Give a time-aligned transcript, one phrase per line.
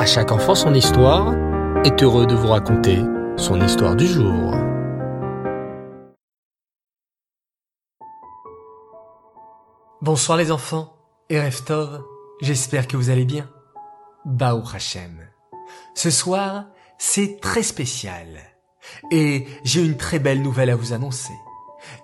[0.00, 1.34] À chaque enfant son histoire
[1.84, 3.00] est heureux de vous raconter
[3.36, 4.54] son histoire du jour.
[10.00, 10.96] Bonsoir les enfants
[11.28, 12.02] et Reftov,
[12.40, 13.50] j'espère que vous allez bien.
[14.24, 15.20] Baou Hachem.
[15.94, 16.64] Ce soir,
[16.96, 18.26] c'est très spécial.
[19.10, 21.34] Et j'ai une très belle nouvelle à vous annoncer.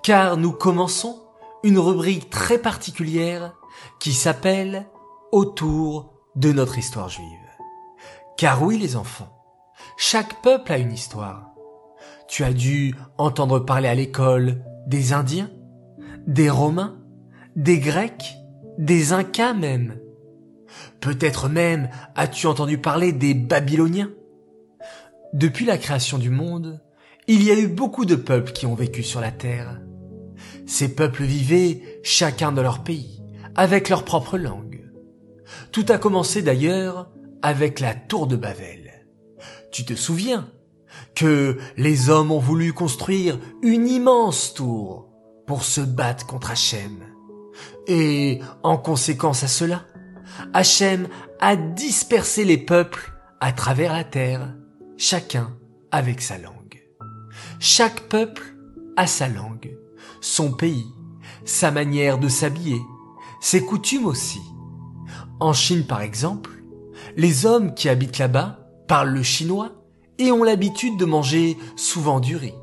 [0.03, 1.19] Car nous commençons
[1.63, 3.55] une rubrique très particulière
[4.01, 4.87] qui s'appelle
[5.33, 7.46] Autour de notre histoire juive.
[8.37, 9.33] Car oui les enfants,
[9.97, 11.55] chaque peuple a une histoire.
[12.29, 15.51] Tu as dû entendre parler à l'école des Indiens,
[16.27, 16.99] des Romains,
[17.55, 18.37] des Grecs,
[18.77, 19.99] des Incas même.
[21.01, 24.11] Peut-être même as-tu entendu parler des Babyloniens.
[25.33, 26.83] Depuis la création du monde,
[27.29, 29.81] il y a eu beaucoup de peuples qui ont vécu sur la terre.
[30.67, 33.23] Ces peuples vivaient chacun dans leur pays,
[33.55, 34.85] avec leur propre langue.
[35.73, 37.11] Tout a commencé d'ailleurs
[37.43, 39.07] avec la tour de Babel.
[39.73, 40.49] Tu te souviens
[41.15, 45.09] que les hommes ont voulu construire une immense tour
[45.47, 46.99] pour se battre contre Hachem.
[47.87, 49.85] Et en conséquence à cela,
[50.53, 51.09] Hachem
[51.41, 54.55] a dispersé les peuples à travers la terre,
[54.97, 55.57] chacun
[55.91, 56.83] avec sa langue.
[57.61, 58.57] Chaque peuple
[58.97, 59.77] a sa langue,
[60.21, 60.87] son pays,
[61.45, 62.81] sa manière de s'habiller,
[63.41, 64.41] ses coutumes aussi.
[65.39, 66.56] En Chine par exemple,
[67.17, 69.73] les hommes qui habitent là-bas parlent le chinois
[70.19, 72.55] et ont l'habitude de manger souvent du riz.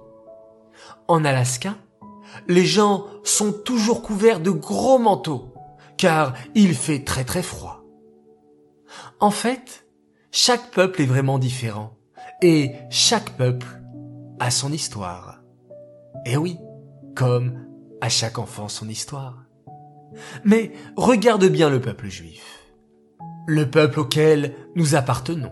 [1.07, 1.75] En Alaska,
[2.47, 5.53] les gens sont toujours couverts de gros manteaux,
[5.97, 7.83] car il fait très très froid.
[9.19, 9.85] En fait,
[10.31, 11.97] chaque peuple est vraiment différent,
[12.41, 13.81] et chaque peuple
[14.39, 15.41] a son histoire.
[16.25, 16.57] Et oui,
[17.15, 17.65] comme
[18.01, 19.43] à chaque enfant son histoire.
[20.43, 22.62] Mais regarde bien le peuple juif.
[23.45, 25.52] Le peuple auquel nous appartenons.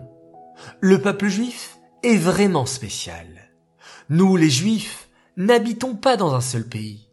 [0.80, 3.26] Le peuple juif est vraiment spécial.
[4.08, 7.10] Nous, les juifs, n'habitons pas dans un seul pays.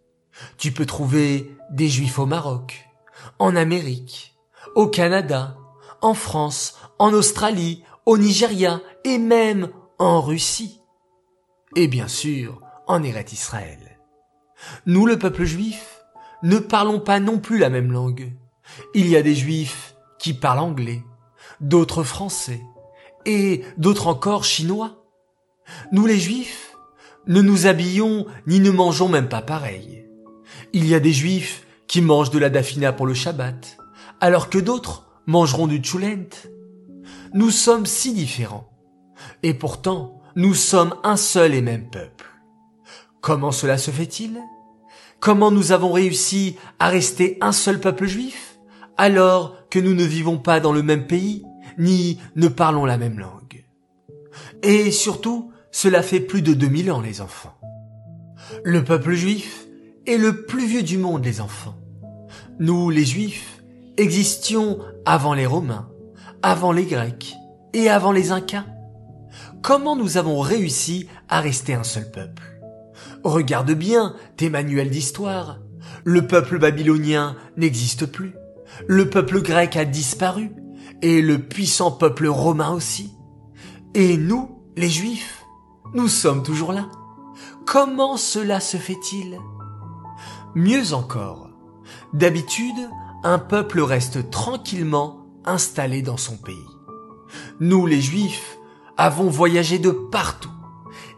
[0.57, 2.89] Tu peux trouver des juifs au Maroc,
[3.39, 4.35] en Amérique,
[4.75, 5.57] au Canada,
[6.01, 10.79] en France, en Australie, au Nigeria et même en Russie.
[11.75, 13.99] Et bien sûr, en Eretz Israël.
[14.85, 16.05] Nous, le peuple juif,
[16.41, 18.33] ne parlons pas non plus la même langue.
[18.93, 19.88] Il y a des juifs
[20.19, 21.03] qui parlent anglais,
[21.61, 22.61] d'autres français,
[23.25, 25.03] et d'autres encore chinois.
[25.91, 26.75] Nous, les juifs,
[27.27, 30.05] ne nous habillons ni ne mangeons même pas pareil.
[30.73, 33.77] Il y a des juifs qui mangent de la dafina pour le Shabbat,
[34.19, 36.29] alors que d'autres mangeront du tchoulent.
[37.33, 38.69] Nous sommes si différents.
[39.43, 42.25] Et pourtant, nous sommes un seul et même peuple.
[43.21, 44.39] Comment cela se fait-il?
[45.19, 48.57] Comment nous avons réussi à rester un seul peuple juif?
[48.97, 51.43] Alors que nous ne vivons pas dans le même pays
[51.77, 53.65] ni ne parlons la même langue
[54.63, 57.55] Et surtout, cela fait plus de 2000 ans les enfants.
[58.63, 59.67] Le peuple juif
[60.05, 61.75] est le plus vieux du monde les enfants.
[62.59, 63.63] Nous, les juifs,
[63.97, 65.89] existions avant les Romains,
[66.41, 67.35] avant les Grecs
[67.73, 68.65] et avant les Incas.
[69.61, 72.43] Comment nous avons réussi à rester un seul peuple?
[73.23, 75.59] Regarde bien tes manuels d'histoire.
[76.03, 78.33] Le peuple babylonien n'existe plus.
[78.87, 80.51] Le peuple grec a disparu.
[81.01, 83.13] Et le puissant peuple romain aussi.
[83.93, 85.45] Et nous, les juifs,
[85.93, 86.89] nous sommes toujours là.
[87.65, 89.39] Comment cela se fait-il?
[90.55, 91.49] Mieux encore,
[92.13, 92.89] d'habitude,
[93.23, 96.55] un peuple reste tranquillement installé dans son pays.
[97.59, 98.57] Nous, les juifs,
[98.97, 100.49] avons voyagé de partout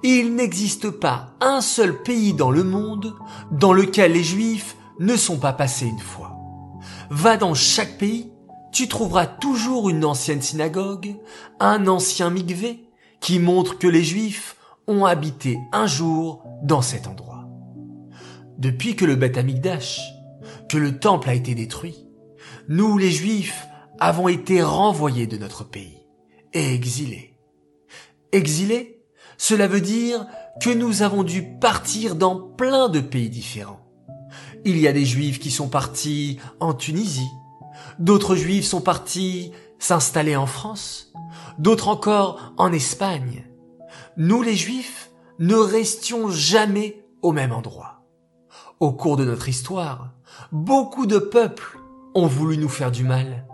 [0.03, 3.15] il n'existe pas un seul pays dans le monde
[3.51, 6.30] dans lequel les juifs ne sont pas passés une fois.
[7.13, 8.31] Va dans chaque pays,
[8.71, 11.17] tu trouveras toujours une ancienne synagogue,
[11.59, 12.87] un ancien mikvé,
[13.19, 14.55] qui montre que les juifs
[14.87, 17.45] ont habité un jour dans cet endroit.
[18.57, 19.99] Depuis que le Beth Amikdash,
[20.69, 22.07] que le temple a été détruit,
[22.69, 23.67] nous les juifs
[23.99, 25.97] avons été renvoyés de notre pays
[26.53, 27.37] et exilés.
[28.31, 29.01] Exilés
[29.37, 30.27] cela veut dire
[30.61, 33.90] que nous avons dû partir dans plein de pays différents.
[34.65, 37.31] Il y a des juifs qui sont partis en Tunisie,
[37.99, 41.11] d'autres juifs sont partis s'installer en France,
[41.57, 43.45] d'autres encore en Espagne.
[44.17, 48.03] Nous les juifs ne restions jamais au même endroit.
[48.79, 50.11] Au cours de notre histoire,
[50.51, 51.77] beaucoup de peuples
[52.13, 53.47] ont voulu nous faire du mal,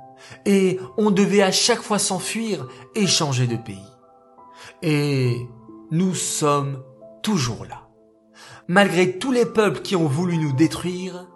[0.46, 3.78] et on devait à chaque fois s'enfuir et changer de pays.
[4.82, 5.48] Et
[5.92, 6.84] nous sommes
[7.24, 7.87] toujours là.
[8.68, 11.28] Malgré tous les peuples qui ont voulu nous détruire,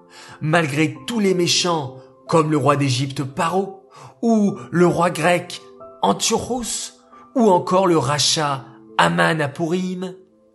[0.41, 1.97] malgré tous les méchants
[2.27, 3.89] comme le roi d'Égypte Paro
[4.21, 5.61] ou le roi grec
[6.01, 6.93] Antiochus
[7.35, 8.65] ou encore le rachat
[8.97, 9.49] Aman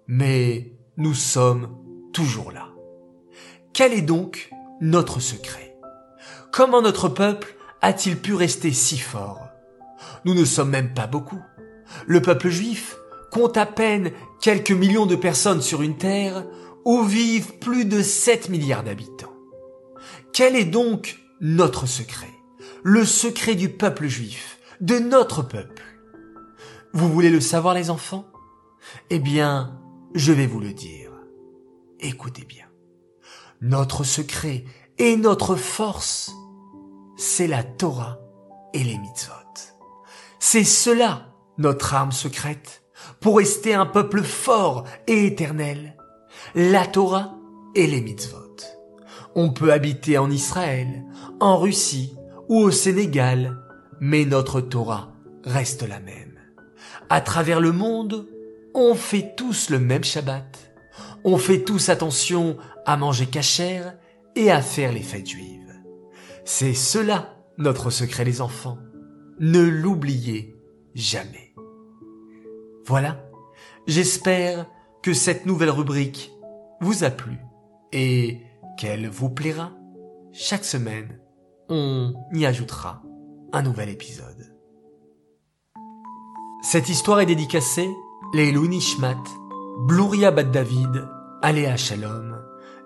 [0.09, 1.69] mais nous sommes
[2.13, 2.69] toujours là.
[3.73, 4.51] Quel est donc
[4.81, 5.77] notre secret?
[6.53, 9.49] Comment notre peuple a-t-il pu rester si fort?
[10.25, 11.41] Nous ne sommes même pas beaucoup.
[12.07, 12.97] Le peuple juif
[13.33, 16.45] compte à peine quelques millions de personnes sur une terre
[16.87, 19.35] où vivent plus de 7 milliards d'habitants.
[20.33, 22.31] Quel est donc notre secret?
[22.85, 25.83] Le secret du peuple juif, de notre peuple.
[26.93, 28.25] Vous voulez le savoir les enfants?
[29.11, 29.81] Eh bien,
[30.15, 31.11] je vais vous le dire.
[31.99, 32.67] Écoutez bien.
[33.61, 34.65] Notre secret
[34.99, 36.31] et notre force,
[37.17, 38.21] c'est la Torah
[38.73, 39.33] et les mitzvot.
[40.39, 42.85] C'est cela notre arme secrète
[43.21, 45.96] pour rester un peuple fort et éternel.
[46.55, 47.35] La Torah
[47.75, 48.57] et les mitzvot.
[49.35, 51.05] On peut habiter en Israël,
[51.41, 52.17] en Russie
[52.49, 53.59] ou au Sénégal,
[54.01, 55.13] mais notre Torah
[55.45, 56.39] reste la même.
[57.11, 58.27] À travers le monde,
[58.75, 60.73] on fait tous le même Shabbat.
[61.25, 63.97] On fait tous attention à manger cachère
[64.35, 65.75] et à faire les fêtes juives.
[66.45, 68.79] C'est cela notre secret les enfants.
[69.41, 70.55] Ne l'oubliez
[70.95, 71.55] jamais.
[72.87, 73.29] Voilà,
[73.87, 74.67] j'espère
[75.03, 76.33] que cette nouvelle rubrique
[76.81, 77.39] vous a plu
[77.93, 78.43] et
[78.77, 79.73] qu'elle vous plaira.
[80.33, 81.19] Chaque semaine,
[81.69, 83.03] on y ajoutera
[83.53, 84.55] un nouvel épisode.
[86.63, 87.89] Cette histoire est dédicacée
[88.35, 89.23] les Nishmat,
[89.87, 91.09] Bluria Bat David,
[91.43, 92.37] Aléa Shalom,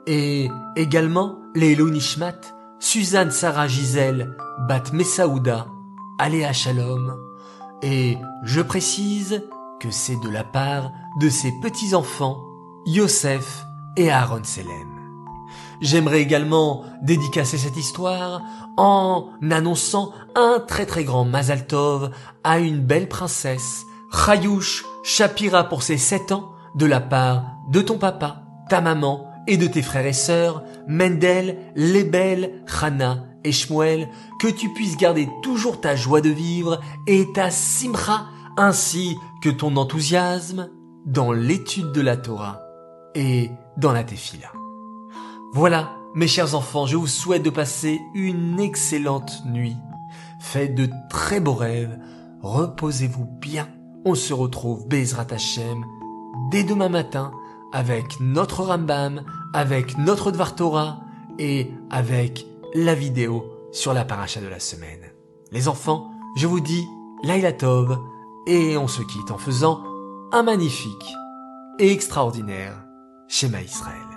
[0.07, 2.41] et également les Nishmat,
[2.79, 4.37] Suzanne Sarah Gisèle,
[4.69, 5.67] Bat Messaouda,
[6.19, 7.17] Aléa Shalom,
[7.83, 9.43] et je précise
[9.81, 12.39] que c'est de la part de ses petits-enfants,
[12.87, 13.65] Yosef
[13.97, 15.01] et Aaron Selem.
[15.81, 18.43] J'aimerais également dédicacer cette histoire
[18.77, 22.11] en annonçant un très très grand Mazal Tov
[22.45, 27.99] à une belle princesse, Chayush Shapira pour ses sept ans, de la part de ton
[27.99, 34.09] papa, ta maman et de tes frères et sœurs, Mendel, Lebel, Hana et Shmuel,
[34.39, 38.27] que tu puisses garder toujours ta joie de vivre et ta simcha,
[38.57, 40.69] ainsi que ton enthousiasme
[41.07, 42.61] dans l'étude de la Torah
[43.15, 44.05] et dans la.
[45.53, 49.77] Voilà, mes chers enfants, je vous souhaite de passer une excellente nuit.
[50.39, 51.99] Faites de très beaux rêves,
[52.43, 53.69] reposez-vous bien.
[54.05, 55.85] On se retrouve Bezrat Hashem
[56.51, 57.33] dès demain matin
[57.73, 59.25] avec notre Rambam,
[59.55, 61.01] avec notre Dvar Torah
[61.39, 65.11] et avec la vidéo sur la paracha de la semaine.
[65.53, 66.87] Les enfants, je vous dis
[67.23, 67.99] Laila Tov
[68.47, 69.83] et on se quitte en faisant
[70.33, 71.15] un magnifique
[71.79, 72.85] et extraordinaire
[73.31, 74.10] schéma Israël.